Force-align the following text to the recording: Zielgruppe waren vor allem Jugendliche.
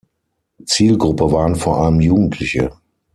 Zielgruppe 0.65 1.31
waren 1.31 1.55
vor 1.55 1.77
allem 1.77 2.01
Jugendliche. 2.01 2.71